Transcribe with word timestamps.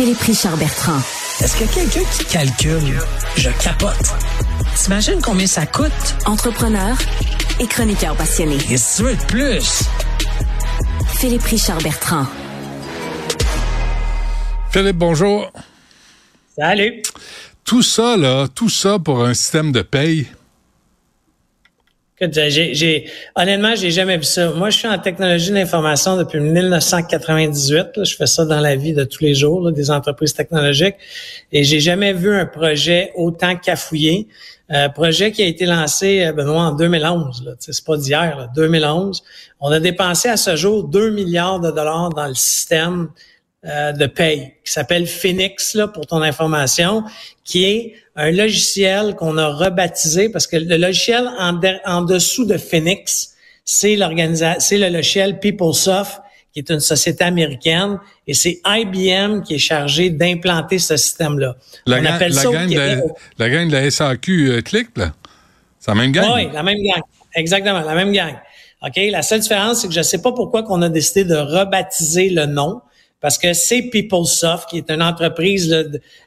Philippe 0.00 0.22
Richard 0.22 0.56
Bertrand. 0.56 0.96
Est-ce 1.42 1.58
que 1.58 1.74
quelqu'un 1.74 2.00
qui 2.10 2.24
calcule, 2.24 3.02
je 3.36 3.50
capote. 3.62 3.92
T'imagines 4.74 5.20
combien 5.20 5.46
ça 5.46 5.66
coûte? 5.66 5.92
Entrepreneur 6.24 6.96
et 7.60 7.66
chroniqueur 7.66 8.16
passionné. 8.16 8.56
Tu 8.56 9.02
veux 9.02 9.14
de 9.14 9.22
plus? 9.24 9.82
Philippe 11.18 11.42
Richard 11.42 11.82
Bertrand. 11.82 12.24
Philippe, 14.70 14.96
bonjour. 14.96 15.52
Salut. 16.58 17.02
Tout 17.62 17.82
ça, 17.82 18.16
là, 18.16 18.48
tout 18.48 18.70
ça 18.70 18.98
pour 18.98 19.22
un 19.22 19.34
système 19.34 19.70
de 19.70 19.82
paye. 19.82 20.28
J'ai, 22.20 22.74
j'ai, 22.74 23.10
honnêtement, 23.34 23.74
j'ai 23.74 23.90
jamais 23.90 24.18
vu 24.18 24.24
ça. 24.24 24.50
Moi, 24.50 24.68
je 24.68 24.76
suis 24.76 24.88
en 24.88 24.98
technologie 24.98 25.52
d'information 25.52 26.18
depuis 26.18 26.38
1998. 26.38 28.04
Je 28.04 28.14
fais 28.14 28.26
ça 28.26 28.44
dans 28.44 28.60
la 28.60 28.76
vie 28.76 28.92
de 28.92 29.04
tous 29.04 29.24
les 29.24 29.34
jours, 29.34 29.72
des 29.72 29.90
entreprises 29.90 30.34
technologiques. 30.34 30.96
Et 31.50 31.64
j'ai 31.64 31.80
jamais 31.80 32.12
vu 32.12 32.30
un 32.34 32.44
projet 32.44 33.12
autant 33.16 33.56
cafouillé. 33.56 34.28
Euh, 34.70 34.90
projet 34.90 35.32
qui 35.32 35.42
a 35.42 35.46
été 35.46 35.64
lancé, 35.64 36.22
euh, 36.22 36.32
Benoît, 36.32 36.62
en 36.62 36.72
2011. 36.72 37.44
Là. 37.44 37.52
C'est 37.58 37.84
pas 37.84 37.96
d'hier, 37.96 38.36
là, 38.36 38.48
2011. 38.54 39.22
On 39.58 39.72
a 39.72 39.80
dépensé 39.80 40.28
à 40.28 40.36
ce 40.36 40.56
jour 40.56 40.84
2 40.84 41.10
milliards 41.10 41.58
de 41.58 41.70
dollars 41.70 42.10
dans 42.10 42.26
le 42.26 42.34
système 42.34 43.08
euh, 43.66 43.92
de 43.92 44.06
paye 44.06 44.54
qui 44.64 44.72
s'appelle 44.72 45.06
Phoenix, 45.06 45.74
là, 45.74 45.86
pour 45.86 46.06
ton 46.06 46.22
information, 46.22 47.04
qui 47.44 47.64
est 47.64 47.94
un 48.16 48.30
logiciel 48.30 49.14
qu'on 49.16 49.36
a 49.36 49.48
rebaptisé 49.48 50.30
parce 50.30 50.46
que 50.46 50.56
le 50.56 50.76
logiciel 50.76 51.28
en, 51.38 51.60
en 51.84 52.02
dessous 52.02 52.46
de 52.46 52.56
Phoenix, 52.56 53.34
c'est 53.64 53.96
l'organisation, 53.96 54.60
c'est 54.60 54.78
le 54.78 54.88
logiciel 54.88 55.38
PeopleSoft, 55.40 56.22
qui 56.52 56.60
est 56.60 56.70
une 56.70 56.80
société 56.80 57.22
américaine, 57.22 57.98
et 58.26 58.34
c'est 58.34 58.60
IBM 58.66 59.42
qui 59.42 59.54
est 59.54 59.58
chargé 59.58 60.10
d'implanter 60.10 60.78
ce 60.78 60.96
système-là. 60.96 61.54
La, 61.86 62.00
On 62.00 62.04
appelle 62.06 62.32
la, 62.32 62.44
gang 62.44 62.68
de 62.68 62.76
la, 62.76 62.96
la, 63.38 63.50
gang 63.50 63.68
de 63.68 63.72
la 63.72 63.90
SAQ 63.90 64.48
euh, 64.48 64.60
clique, 64.62 64.96
là. 64.96 65.12
C'est 65.78 65.90
la 65.90 65.94
même 65.96 66.12
gang? 66.12 66.32
Oui, 66.34 66.48
la 66.52 66.62
même 66.62 66.78
gang. 66.82 67.02
Exactement, 67.34 67.80
la 67.80 67.94
même 67.94 68.12
gang. 68.12 68.34
OK? 68.82 68.98
La 69.10 69.22
seule 69.22 69.40
différence, 69.40 69.82
c'est 69.82 69.88
que 69.88 69.94
je 69.94 69.98
ne 69.98 70.04
sais 70.04 70.20
pas 70.20 70.32
pourquoi 70.32 70.62
qu'on 70.62 70.82
a 70.82 70.88
décidé 70.88 71.24
de 71.24 71.36
rebaptiser 71.36 72.30
le 72.30 72.46
nom 72.46 72.80
parce 73.20 73.38
que 73.38 73.52
c'est 73.52 73.82
PeopleSoft, 73.82 74.68
qui 74.68 74.78
est 74.78 74.90
une 74.90 75.02
entreprise 75.02 75.68
là, 75.68 75.82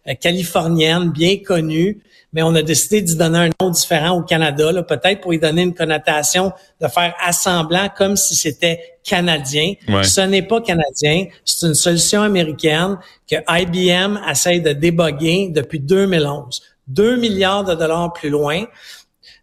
euh, 0.07 0.13
californienne 0.13 1.11
bien 1.11 1.37
connue, 1.37 1.99
mais 2.33 2.41
on 2.41 2.53
a 2.55 2.61
décidé 2.61 3.01
d'y 3.01 3.15
donner 3.15 3.37
un 3.37 3.49
nom 3.61 3.69
différent 3.69 4.17
au 4.17 4.21
Canada, 4.23 4.83
peut-être 4.83 5.21
pour 5.21 5.33
y 5.33 5.39
donner 5.39 5.63
une 5.63 5.73
connotation 5.73 6.51
de 6.81 6.87
faire 6.87 7.13
assemblant 7.23 7.89
comme 7.95 8.15
si 8.15 8.35
c'était 8.35 8.79
canadien. 9.03 9.73
Ce 10.03 10.21
n'est 10.21 10.41
pas 10.41 10.61
canadien, 10.61 11.25
c'est 11.45 11.67
une 11.67 11.75
solution 11.75 12.21
américaine 12.21 12.97
que 13.29 13.35
IBM 13.47 14.19
essaye 14.29 14.61
de 14.61 14.73
déboguer 14.73 15.49
depuis 15.49 15.79
2011. 15.79 16.61
2 16.87 17.15
milliards 17.17 17.63
de 17.63 17.75
dollars 17.75 18.11
plus 18.13 18.29
loin. 18.29 18.65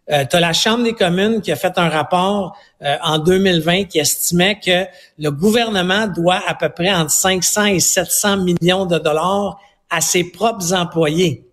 Euh, 0.09 0.25
tu 0.25 0.35
as 0.35 0.39
la 0.39 0.53
Chambre 0.53 0.83
des 0.83 0.93
communes 0.93 1.41
qui 1.41 1.51
a 1.51 1.55
fait 1.55 1.77
un 1.77 1.87
rapport 1.87 2.57
euh, 2.81 2.95
en 3.03 3.19
2020 3.19 3.85
qui 3.85 3.99
estimait 3.99 4.59
que 4.59 4.85
le 5.19 5.29
gouvernement 5.29 6.07
doit 6.07 6.41
à 6.47 6.55
peu 6.55 6.69
près 6.69 6.91
entre 6.91 7.11
500 7.11 7.65
et 7.65 7.79
700 7.79 8.37
millions 8.37 8.85
de 8.85 8.97
dollars 8.97 9.59
à 9.89 10.01
ses 10.01 10.23
propres 10.23 10.73
employés. 10.73 11.45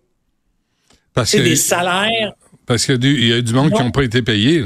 Parce 1.13 1.31
C'est 1.31 1.43
des 1.43 1.55
salaires. 1.55 2.33
Parce 2.65 2.85
qu'il 2.85 3.27
y, 3.27 3.33
a 3.33 3.41
du 3.41 3.53
monde 3.53 3.71
qui 3.71 3.81
n'ont 3.81 3.91
pas 3.91 4.03
été 4.03 4.21
payés. 4.21 4.65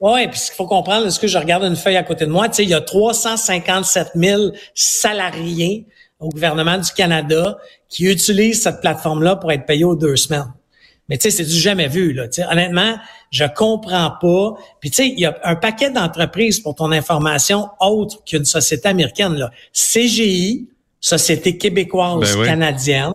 Oui, 0.00 0.26
puis 0.28 0.38
ce 0.38 0.46
qu'il 0.46 0.56
faut 0.56 0.66
comprendre, 0.66 1.06
est-ce 1.06 1.20
que 1.20 1.26
je 1.26 1.36
regarde 1.36 1.64
une 1.64 1.76
feuille 1.76 1.96
à 1.96 2.02
côté 2.02 2.24
de 2.24 2.30
moi, 2.30 2.48
tu 2.48 2.56
sais, 2.56 2.62
il 2.62 2.70
y 2.70 2.74
a 2.74 2.80
357 2.80 4.12
000 4.14 4.52
salariés 4.74 5.86
au 6.18 6.28
gouvernement 6.28 6.78
du 6.78 6.90
Canada 6.92 7.58
qui 7.88 8.04
utilisent 8.04 8.62
cette 8.62 8.80
plateforme-là 8.80 9.36
pour 9.36 9.52
être 9.52 9.66
payés 9.66 9.84
aux 9.84 9.96
deux 9.96 10.16
semaines. 10.16 10.52
Mais 11.10 11.18
tu 11.18 11.28
sais, 11.28 11.36
c'est 11.36 11.44
du 11.44 11.58
jamais 11.58 11.88
vu. 11.88 12.12
Là. 12.12 12.28
honnêtement, 12.50 12.96
je 13.30 13.44
comprends 13.44 14.12
pas. 14.20 14.54
Puis 14.80 14.90
tu 14.90 14.96
sais, 14.96 15.08
il 15.08 15.18
y 15.18 15.26
a 15.26 15.36
un 15.42 15.56
paquet 15.56 15.90
d'entreprises 15.90 16.60
pour 16.60 16.76
ton 16.76 16.92
information 16.92 17.68
autre 17.80 18.22
qu'une 18.24 18.44
société 18.44 18.88
américaine. 18.88 19.34
Là. 19.34 19.50
CGI, 19.72 20.68
Société 21.02 21.56
québécoise 21.56 22.36
ben 22.36 22.44
canadienne, 22.44 23.14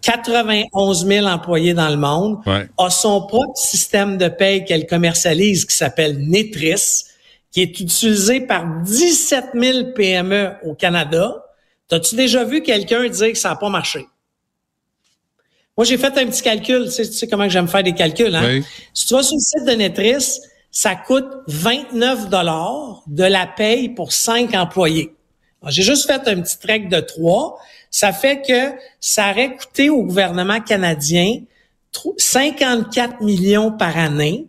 91 0.00 1.06
000 1.06 1.26
employés 1.26 1.74
dans 1.74 1.90
le 1.90 1.98
monde, 1.98 2.38
a 2.78 2.90
son 2.90 3.26
propre 3.26 3.56
système 3.56 4.16
de 4.16 4.28
paye 4.28 4.64
qu'elle 4.64 4.86
commercialise 4.86 5.66
qui 5.66 5.76
s'appelle 5.76 6.16
Netris, 6.18 7.04
qui 7.52 7.60
est 7.60 7.78
utilisé 7.78 8.40
par 8.40 8.64
17 8.84 9.44
000 9.54 9.92
PME 9.94 10.52
au 10.64 10.74
Canada. 10.74 11.44
T'as-tu 11.88 12.16
déjà 12.16 12.42
vu 12.44 12.62
quelqu'un 12.62 13.06
dire 13.06 13.32
que 13.32 13.38
ça 13.38 13.50
n'a 13.50 13.56
pas 13.56 13.68
marché? 13.68 14.06
Moi, 15.76 15.84
j'ai 15.84 15.98
fait 15.98 16.16
un 16.18 16.26
petit 16.26 16.42
calcul. 16.42 16.84
Tu 16.86 16.90
sais, 16.90 17.06
tu 17.06 17.12
sais 17.12 17.28
comment 17.28 17.48
j'aime 17.48 17.68
faire 17.68 17.82
des 17.82 17.92
calculs. 17.92 18.34
Hein? 18.34 18.60
Si 18.94 19.06
tu 19.06 19.14
vas 19.14 19.22
sur 19.22 19.36
le 19.36 19.40
site 19.40 19.64
de 19.66 19.72
Netris, 19.72 20.40
ça 20.70 20.94
coûte 20.94 21.26
29 21.48 22.30
dollars 22.30 23.02
de 23.06 23.24
la 23.24 23.46
paye 23.46 23.90
pour 23.90 24.12
cinq 24.12 24.54
employés. 24.54 25.12
J'ai 25.68 25.82
juste 25.82 26.06
fait 26.06 26.28
un 26.28 26.40
petit 26.40 26.58
trek 26.58 26.80
de 26.90 27.00
trois. 27.00 27.58
Ça 27.90 28.12
fait 28.12 28.42
que 28.42 28.78
ça 29.00 29.30
aurait 29.30 29.56
coûté 29.56 29.90
au 29.90 30.02
gouvernement 30.02 30.60
canadien 30.60 31.40
54 32.18 33.22
millions 33.22 33.72
par 33.72 33.96
année 33.96 34.46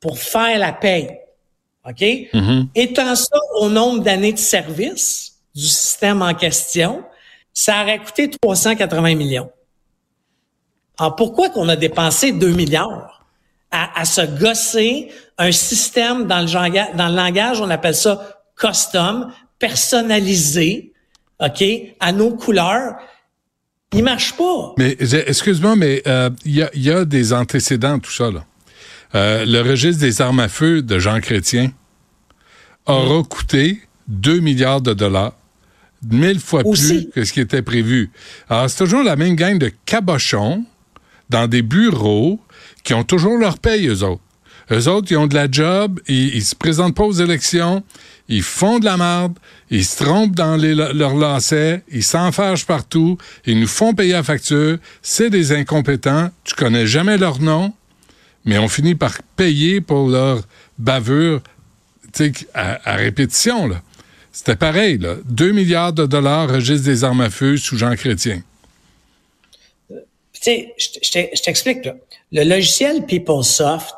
pour 0.00 0.18
faire 0.18 0.58
la 0.58 0.72
paye. 0.72 1.08
OK? 1.86 2.00
Mm-hmm. 2.00 2.66
Étant 2.74 3.16
ça 3.16 3.38
au 3.58 3.68
nombre 3.68 4.02
d'années 4.02 4.32
de 4.32 4.38
service 4.38 5.32
du 5.54 5.66
système 5.66 6.22
en 6.22 6.34
question, 6.34 7.02
ça 7.52 7.82
aurait 7.82 7.98
coûté 7.98 8.30
380 8.30 9.14
millions. 9.14 9.50
Alors, 11.00 11.16
pourquoi 11.16 11.48
qu'on 11.48 11.70
a 11.70 11.76
dépensé 11.76 12.30
2 12.30 12.50
milliards 12.50 13.24
à, 13.70 14.04
se 14.04 14.20
gosser 14.38 15.08
un 15.38 15.50
système 15.50 16.26
dans 16.26 16.40
le, 16.40 16.96
dans 16.96 17.08
le 17.08 17.16
langage, 17.16 17.60
on 17.62 17.70
appelle 17.70 17.94
ça 17.94 18.42
custom, 18.54 19.32
personnalisé, 19.58 20.92
OK, 21.38 21.64
à 22.00 22.12
nos 22.12 22.36
couleurs? 22.36 22.96
Il 23.94 24.04
marche 24.04 24.34
pas. 24.36 24.74
Mais 24.76 24.94
excuse-moi, 25.00 25.74
mais 25.74 26.02
euh, 26.06 26.28
il 26.44 26.56
y, 26.56 26.62
a, 26.62 26.70
y, 26.74 26.90
a, 26.90 27.06
des 27.06 27.32
antécédents 27.32 27.98
tout 27.98 28.12
ça. 28.12 28.30
Là. 28.30 28.44
Euh, 29.14 29.46
le 29.46 29.62
registre 29.62 30.02
des 30.02 30.20
armes 30.20 30.40
à 30.40 30.48
feu 30.48 30.82
de 30.82 30.98
Jean 30.98 31.20
Chrétien 31.20 31.72
aura 32.84 33.22
coûté 33.22 33.80
2 34.08 34.40
milliards 34.40 34.82
de 34.82 34.92
dollars, 34.92 35.32
mille 36.02 36.40
fois 36.40 36.62
plus 36.62 37.08
que 37.08 37.24
ce 37.24 37.32
qui 37.32 37.40
était 37.40 37.62
prévu. 37.62 38.10
Alors, 38.50 38.68
c'est 38.68 38.84
toujours 38.84 39.02
la 39.02 39.16
même 39.16 39.34
gang 39.34 39.56
de 39.56 39.72
cabochons 39.86 40.66
dans 41.30 41.46
des 41.48 41.62
bureaux 41.62 42.40
qui 42.84 42.94
ont 42.94 43.04
toujours 43.04 43.38
leur 43.38 43.58
paye, 43.58 43.86
eux 43.86 44.02
autres. 44.02 44.20
Eux 44.72 44.86
autres, 44.88 45.08
ils 45.10 45.16
ont 45.16 45.26
de 45.26 45.34
la 45.34 45.50
job, 45.50 46.00
ils, 46.06 46.34
ils 46.36 46.44
se 46.44 46.54
présentent 46.54 46.94
pas 46.94 47.04
aux 47.04 47.12
élections, 47.12 47.82
ils 48.28 48.42
font 48.42 48.78
de 48.78 48.84
la 48.84 48.96
merde, 48.96 49.36
ils 49.70 49.84
se 49.84 50.04
trompent 50.04 50.36
dans 50.36 50.56
les, 50.56 50.74
leurs 50.74 51.16
lacets, 51.16 51.82
ils 51.90 52.04
s'enfargent 52.04 52.66
partout, 52.66 53.18
ils 53.46 53.58
nous 53.58 53.66
font 53.66 53.94
payer 53.94 54.12
la 54.12 54.22
facture. 54.22 54.78
C'est 55.02 55.30
des 55.30 55.52
incompétents, 55.52 56.30
tu 56.44 56.54
connais 56.54 56.86
jamais 56.86 57.18
leur 57.18 57.40
nom, 57.40 57.72
mais 58.44 58.58
on 58.58 58.68
finit 58.68 58.94
par 58.94 59.20
payer 59.36 59.80
pour 59.80 60.08
leur 60.08 60.42
bavure 60.78 61.40
à, 62.54 62.92
à 62.92 62.96
répétition. 62.96 63.70
C'était 64.32 64.56
pareil, 64.56 64.98
là. 64.98 65.16
2 65.28 65.50
milliards 65.50 65.92
de 65.92 66.06
dollars 66.06 66.48
registre 66.48 66.86
des 66.86 67.02
armes 67.02 67.22
à 67.22 67.30
feu 67.30 67.56
sous 67.56 67.76
Jean 67.76 67.96
Chrétien 67.96 68.42
tu 70.32 70.40
sais, 70.42 70.74
je 70.78 71.42
t'explique, 71.42 71.84
là. 71.84 71.94
Le 72.32 72.44
logiciel 72.44 73.04
PeopleSoft, 73.06 73.96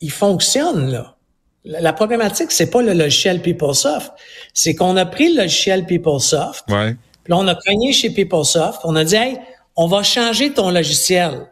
il 0.00 0.10
fonctionne, 0.10 0.90
là. 0.90 1.16
La 1.64 1.94
problématique, 1.94 2.50
c'est 2.52 2.70
pas 2.70 2.82
le 2.82 2.92
logiciel 2.92 3.40
PeopleSoft. 3.40 4.12
C'est 4.52 4.74
qu'on 4.74 4.96
a 4.98 5.06
pris 5.06 5.32
le 5.32 5.42
logiciel 5.42 5.86
PeopleSoft. 5.86 6.64
Ouais. 6.68 6.94
Puis 7.24 7.30
là, 7.30 7.38
on 7.38 7.48
a 7.48 7.54
cogné 7.54 7.92
chez 7.92 8.10
PeopleSoft. 8.10 8.80
On 8.84 8.94
a 8.96 9.04
dit, 9.04 9.14
hey, 9.14 9.38
on 9.74 9.86
va 9.86 10.02
changer 10.02 10.52
ton 10.52 10.70
logiciel. 10.70 11.50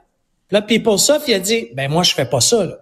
Puis 0.48 0.54
là, 0.54 0.62
PeopleSoft, 0.62 1.28
il 1.28 1.34
a 1.34 1.38
dit, 1.38 1.68
ben 1.74 1.90
moi, 1.90 2.02
je 2.02 2.12
fais 2.12 2.26
pas 2.26 2.40
ça, 2.40 2.64
là. 2.66 2.76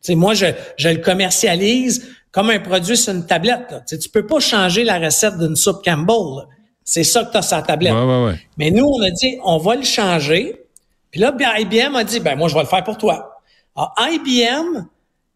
sais, 0.00 0.14
moi, 0.14 0.34
je, 0.34 0.46
je 0.76 0.88
le 0.88 0.98
commercialise 0.98 2.08
comme 2.30 2.50
un 2.50 2.60
produit 2.60 2.96
sur 2.96 3.14
une 3.14 3.26
tablette. 3.26 3.70
Là. 3.70 3.80
Tu 3.88 4.08
peux 4.08 4.26
pas 4.26 4.38
changer 4.38 4.84
la 4.84 4.98
recette 4.98 5.38
d'une 5.38 5.56
soupe 5.56 5.84
Campbell. 5.84 6.46
C'est 6.84 7.02
ça 7.02 7.24
que 7.24 7.32
tu 7.32 7.36
as 7.38 7.42
sur 7.42 7.56
la 7.56 7.62
tablette. 7.62 7.94
Ouais, 7.94 8.04
ouais, 8.04 8.24
ouais. 8.26 8.34
Mais 8.58 8.70
nous, 8.70 8.84
on 8.84 9.02
a 9.02 9.10
dit, 9.10 9.38
on 9.42 9.58
va 9.58 9.74
le 9.74 9.82
changer. 9.82 10.65
Puis 11.10 11.20
là, 11.20 11.34
IBM 11.58 11.94
a 11.94 12.04
dit, 12.04 12.20
ben 12.20 12.36
moi, 12.36 12.48
je 12.48 12.54
vais 12.54 12.60
le 12.60 12.66
faire 12.66 12.84
pour 12.84 12.98
toi. 12.98 13.42
Alors, 13.76 13.94
IBM 13.98 14.86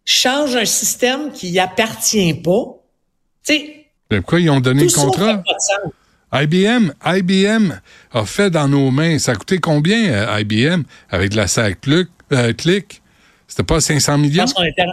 change 0.05 0.57
un 0.57 0.65
système 0.65 1.33
qui 1.33 1.59
appartient 1.59 2.35
pas. 2.35 2.65
Tu 3.47 3.55
sais. 3.55 3.87
Pourquoi 4.09 4.41
ils 4.41 4.51
ont 4.51 4.61
donné 4.61 4.85
le 4.85 4.93
contrat? 4.93 5.43
IBM, 6.33 6.93
IBM 7.05 7.81
a 8.13 8.25
fait 8.25 8.51
dans 8.51 8.69
nos 8.69 8.91
mains. 8.91 9.19
Ça 9.19 9.33
a 9.33 9.35
coûté 9.35 9.59
combien, 9.59 10.13
euh, 10.13 10.41
IBM, 10.41 10.83
avec 11.11 11.31
de 11.31 11.37
la 11.37 11.49
SAC 11.49 11.81
clic? 11.81 12.09
Euh, 12.33 12.53
click? 12.53 13.03
C'était 13.49 13.65
pas 13.65 13.81
500 13.81 14.19
millions? 14.19 14.47
Je 14.47 14.53
pense 14.53 14.55
qu'on 14.55 14.65
était, 14.65 14.85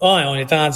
on, 0.00 0.34
était 0.34 0.54
en, 0.54 0.70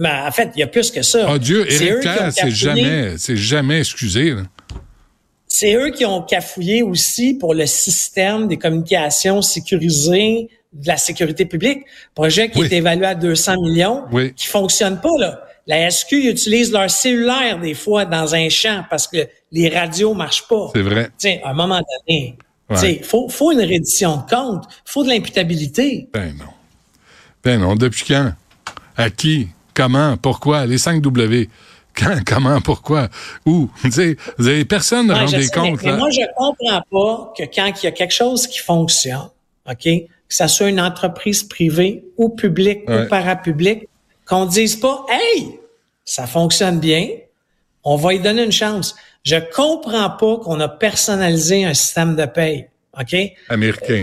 mais 0.00 0.10
en 0.10 0.30
fait, 0.32 0.50
il 0.56 0.60
y 0.60 0.62
a 0.62 0.66
plus 0.66 0.90
que 0.90 1.02
ça. 1.02 1.28
Oh 1.30 1.38
Dieu, 1.38 1.64
Kerr, 1.64 2.32
c'est 2.32 2.50
jamais, 2.50 3.16
c'est 3.16 3.36
jamais 3.36 3.78
excusé. 3.78 4.32
Là. 4.32 4.42
C'est 5.48 5.74
eux 5.74 5.90
qui 5.90 6.04
ont 6.04 6.22
cafouillé 6.22 6.82
aussi 6.82 7.34
pour 7.34 7.54
le 7.54 7.66
système 7.66 8.48
des 8.48 8.56
communications 8.56 9.42
sécurisées 9.42 10.48
de 10.72 10.86
la 10.86 10.96
sécurité 10.96 11.46
publique. 11.46 11.84
Projet 12.14 12.50
qui 12.50 12.62
est 12.62 12.72
évalué 12.72 13.06
à 13.06 13.14
200 13.14 13.62
millions, 13.62 14.04
qui 14.34 14.46
fonctionne 14.46 15.00
pas, 15.00 15.16
là. 15.18 15.42
La 15.68 15.90
SQ 15.90 16.12
utilise 16.12 16.70
leur 16.70 16.88
cellulaire 16.88 17.58
des 17.58 17.74
fois 17.74 18.04
dans 18.04 18.36
un 18.36 18.48
champ 18.48 18.84
parce 18.88 19.08
que 19.08 19.26
les 19.50 19.68
radios 19.68 20.14
marchent 20.14 20.46
pas. 20.46 20.70
C'est 20.72 20.82
vrai. 20.82 21.10
Tiens, 21.18 21.38
à 21.42 21.50
un 21.50 21.54
moment 21.54 21.80
donné, 22.06 22.36
il 22.70 23.02
faut, 23.02 23.28
faut 23.28 23.50
une 23.50 23.60
reddition 23.60 24.18
de 24.18 24.30
compte, 24.30 24.64
faut 24.84 25.02
de 25.02 25.08
l'imputabilité. 25.08 26.08
Ben 26.12 26.36
non. 26.38 26.52
Ben 27.42 27.60
non, 27.60 27.74
depuis 27.74 28.04
quand? 28.06 28.32
À 28.96 29.10
qui? 29.10 29.48
Comment? 29.74 30.16
Pourquoi? 30.16 30.66
Les 30.66 30.78
5 30.78 31.02
W. 31.02 31.48
Quand, 31.96 32.18
comment, 32.26 32.60
pourquoi, 32.60 33.08
où? 33.46 33.70
vous 33.82 34.48
avez 34.48 34.64
personne 34.64 35.06
ne 35.06 35.14
rend 35.14 35.24
des 35.24 35.48
comptes. 35.48 35.82
Mais, 35.82 35.96
moi, 35.96 36.10
je 36.10 36.20
comprends 36.36 36.82
pas 36.90 37.32
que 37.36 37.44
quand 37.44 37.72
il 37.82 37.84
y 37.84 37.88
a 37.88 37.92
quelque 37.92 38.14
chose 38.14 38.46
qui 38.46 38.58
fonctionne, 38.58 39.30
OK, 39.68 39.82
que 39.84 40.08
ça 40.28 40.48
soit 40.48 40.68
une 40.68 40.80
entreprise 40.80 41.42
privée 41.42 42.04
ou 42.16 42.28
publique 42.28 42.88
ou 42.88 43.08
parapublique, 43.08 43.88
qu'on 44.26 44.44
dise 44.44 44.76
pas, 44.76 45.06
hey, 45.08 45.58
ça 46.04 46.26
fonctionne 46.26 46.80
bien, 46.80 47.08
on 47.84 47.96
va 47.96 48.14
y 48.14 48.20
donner 48.20 48.44
une 48.44 48.52
chance. 48.52 48.94
Je 49.24 49.36
comprends 49.54 50.10
pas 50.10 50.36
qu'on 50.38 50.60
a 50.60 50.68
personnalisé 50.68 51.64
un 51.64 51.74
système 51.74 52.16
de 52.16 52.26
paye. 52.26 52.68
OK? 52.98 53.16
Américain. 53.48 54.02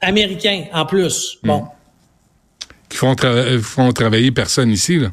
Américain, 0.00 0.64
en 0.72 0.84
plus. 0.84 1.38
Bon. 1.42 1.62
Hmm. 1.62 1.68
Qui 2.88 2.98
font, 2.98 3.16
font 3.62 3.92
travailler 3.92 4.30
personne 4.30 4.70
ici, 4.70 4.98
là. 4.98 5.08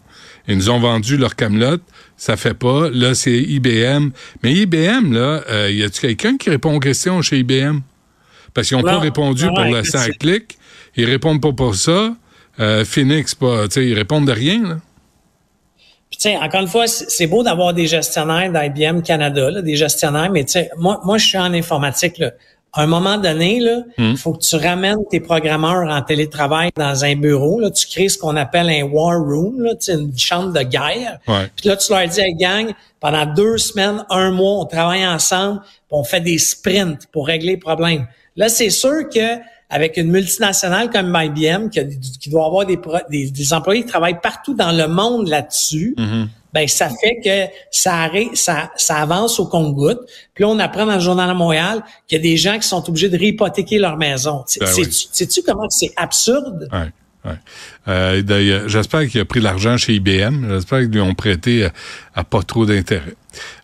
Ils 0.47 0.57
nous 0.57 0.69
ont 0.69 0.79
vendu 0.79 1.17
leur 1.17 1.35
camelote, 1.35 1.81
ça 2.17 2.35
fait 2.35 2.53
pas. 2.53 2.89
Là, 2.89 3.15
c'est 3.15 3.37
IBM. 3.37 4.09
Mais 4.43 4.53
IBM, 4.53 5.13
là, 5.13 5.43
euh, 5.49 5.71
y 5.71 5.83
a-tu 5.83 6.01
quelqu'un 6.01 6.37
qui 6.37 6.49
répond 6.49 6.75
aux 6.75 6.79
questions 6.79 7.21
chez 7.21 7.39
IBM? 7.39 7.79
Parce 8.53 8.67
qu'ils 8.67 8.77
n'ont 8.77 8.83
pas 8.83 8.99
répondu 8.99 9.47
pour 9.47 9.63
le 9.63 9.83
5 9.83 10.17
clic. 10.19 10.57
Ils 10.95 11.05
répondent 11.05 11.41
pas 11.41 11.53
pour 11.53 11.75
ça. 11.75 12.15
Euh, 12.59 12.85
Phoenix, 12.85 13.33
pas, 13.33 13.65
ils 13.77 13.95
répondent 13.95 14.27
de 14.27 14.31
rien. 14.31 14.61
Là. 14.61 14.77
Puis, 16.11 16.37
encore 16.37 16.61
une 16.61 16.67
fois, 16.67 16.85
c'est 16.87 17.25
beau 17.25 17.41
d'avoir 17.41 17.73
des 17.73 17.87
gestionnaires 17.87 18.51
d'IBM 18.51 19.01
Canada, 19.01 19.49
là, 19.49 19.61
des 19.63 19.75
gestionnaires, 19.75 20.29
mais 20.29 20.45
moi, 20.77 21.01
moi, 21.03 21.17
je 21.17 21.25
suis 21.25 21.37
en 21.39 21.51
informatique. 21.53 22.19
Là 22.19 22.31
à 22.75 22.81
un 22.81 22.87
moment 22.87 23.17
donné, 23.17 23.57
il 23.57 23.85
hmm. 23.97 24.17
faut 24.17 24.33
que 24.33 24.43
tu 24.43 24.55
ramènes 24.55 25.05
tes 25.11 25.19
programmeurs 25.19 25.87
en 25.87 26.01
télétravail 26.01 26.71
dans 26.75 27.05
un 27.05 27.15
bureau. 27.15 27.59
Là, 27.59 27.69
tu 27.69 27.87
crées 27.87 28.09
ce 28.09 28.17
qu'on 28.17 28.35
appelle 28.35 28.67
un 28.67 28.83
war 28.83 29.19
room, 29.19 29.61
là, 29.61 29.73
une 29.89 30.17
chambre 30.17 30.51
de 30.51 30.63
guerre. 30.63 31.19
Puis 31.55 31.69
là, 31.69 31.77
tu 31.77 31.91
leur 31.91 32.07
dis, 32.07 32.19
hey, 32.19 32.33
gang, 32.33 32.73
pendant 32.99 33.27
deux 33.27 33.59
semaines, 33.59 34.03
un 34.09 34.31
mois, 34.31 34.61
on 34.61 34.65
travaille 34.65 35.05
ensemble, 35.05 35.61
on 35.91 36.03
fait 36.03 36.21
des 36.21 36.39
sprints 36.39 37.07
pour 37.11 37.27
régler 37.27 37.51
les 37.51 37.57
problèmes. 37.57 38.07
Là, 38.35 38.49
c'est 38.49 38.71
sûr 38.71 39.07
que 39.13 39.37
avec 39.69 39.97
une 39.97 40.09
multinationale 40.09 40.89
comme 40.89 41.15
IBM, 41.15 41.69
qui, 41.69 42.29
doit 42.29 42.45
avoir 42.45 42.65
des, 42.65 42.79
des, 43.09 43.53
employés 43.53 43.81
qui 43.81 43.87
travaillent 43.87 44.21
partout 44.21 44.53
dans 44.53 44.71
le 44.71 44.87
monde 44.87 45.27
là-dessus, 45.27 45.95
mm-hmm 45.97 46.27
ben 46.53 46.67
ça 46.67 46.89
fait 46.89 47.19
que 47.23 47.53
ça, 47.71 48.09
ça, 48.33 48.71
ça 48.75 48.95
avance 48.97 49.39
au 49.39 49.47
compte-goutte. 49.47 49.99
Puis 50.33 50.43
là, 50.43 50.49
on 50.49 50.59
apprend 50.59 50.85
dans 50.85 50.95
le 50.95 50.99
Journal 50.99 51.27
de 51.29 51.33
Montréal 51.33 51.83
qu'il 52.07 52.17
y 52.17 52.19
a 52.19 52.23
des 52.23 52.37
gens 52.37 52.59
qui 52.59 52.67
sont 52.67 52.87
obligés 52.87 53.09
de 53.09 53.17
réhypothéquer 53.17 53.79
leur 53.79 53.97
maison. 53.97 54.43
Ben 54.59 54.67
Sais-tu 54.67 55.41
comment 55.41 55.67
c'est 55.69 55.91
absurde? 55.95 56.69
Ouais. 56.71 56.91
Ouais. 57.25 57.31
Euh, 57.87 58.67
J'espère 58.67 59.07
qu'il 59.07 59.21
a 59.21 59.25
pris 59.25 59.39
l'argent 59.39 59.77
chez 59.77 59.93
IBM. 59.93 60.49
J'espère 60.49 60.79
qu'ils 60.79 60.89
lui 60.89 61.01
ont 61.01 61.13
prêté 61.13 61.67
à, 62.15 62.23
pas 62.23 62.43
trop 62.43 62.65
d'intérêt. 62.65 63.15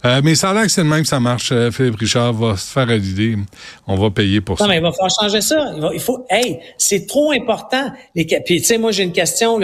Euh, 0.06 0.22
mais 0.24 0.36
ça 0.36 0.52
a 0.52 0.54
l'air 0.54 0.64
que 0.64 0.72
c'est 0.72 0.84
le 0.84 0.90
même 0.90 1.06
ça 1.06 1.20
marche. 1.20 1.52
Euh, 1.52 1.70
Philippe 1.70 1.98
Richard 1.98 2.34
va 2.34 2.56
se 2.56 2.72
faire 2.72 2.90
à 2.90 2.96
l'idée. 2.96 3.38
On 3.86 3.96
va 3.96 4.10
payer 4.12 4.40
pour 4.40 4.58
ça. 4.58 4.64
Non, 4.64 4.70
mais 4.70 4.78
il 4.78 4.82
va 4.82 4.92
falloir 4.92 5.12
changer 5.12 5.42
ça. 5.42 5.74
Il, 5.94 6.00
faut, 6.00 6.26
hey, 6.30 6.60
c'est 6.78 7.06
trop 7.06 7.32
important. 7.32 7.92
Les, 8.16 8.26
puis, 8.26 8.62
tu 8.62 8.64
sais, 8.64 8.78
moi, 8.78 8.92
j'ai 8.92 9.04
une 9.04 9.12
question. 9.12 9.60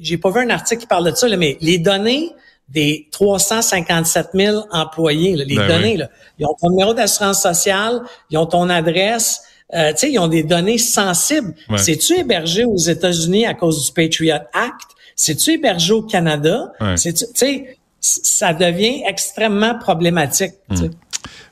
J'ai 0.00 0.18
pas 0.18 0.30
vu 0.30 0.40
un 0.40 0.50
article 0.50 0.82
qui 0.82 0.86
parle 0.86 1.10
de 1.10 1.14
ça, 1.14 1.28
là, 1.28 1.36
mais 1.36 1.56
les 1.60 1.78
données 1.78 2.30
des 2.68 3.08
357 3.10 4.28
000 4.34 4.64
employés, 4.70 5.36
les 5.36 5.56
ben 5.56 5.66
données, 5.66 5.96
là, 5.96 6.08
ils 6.38 6.46
ont 6.46 6.54
ton 6.60 6.68
numéro 6.70 6.92
d'assurance 6.92 7.42
sociale, 7.42 8.02
ils 8.30 8.36
ont 8.36 8.46
ton 8.46 8.68
adresse, 8.68 9.42
euh, 9.74 9.90
tu 9.90 9.98
sais, 9.98 10.12
ils 10.12 10.18
ont 10.18 10.28
des 10.28 10.42
données 10.42 10.78
sensibles. 10.78 11.54
C'est-tu 11.76 12.18
hébergé 12.18 12.64
aux 12.64 12.76
États-Unis 12.76 13.46
à 13.46 13.54
cause 13.54 13.84
du 13.86 13.92
Patriot 13.92 14.36
Act? 14.52 14.90
C'est-tu 15.14 15.52
hébergé 15.52 15.92
au 15.92 16.02
Canada? 16.02 16.72
Tu 16.96 17.12
sais, 17.34 17.78
ça 18.00 18.54
devient 18.54 19.02
extrêmement 19.06 19.76
problématique. 19.78 20.52
Il 20.70 20.76
hmm. 20.76 20.90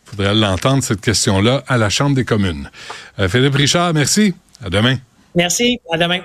faudrait 0.04 0.34
l'entendre, 0.34 0.82
cette 0.82 1.00
question-là, 1.00 1.64
à 1.66 1.76
la 1.76 1.90
Chambre 1.90 2.14
des 2.14 2.24
communes. 2.24 2.70
Euh, 3.18 3.28
Philippe 3.28 3.54
Richard, 3.54 3.92
merci. 3.92 4.34
À 4.64 4.70
demain. 4.70 4.96
Merci. 5.34 5.80
À 5.92 5.98
demain. 5.98 6.20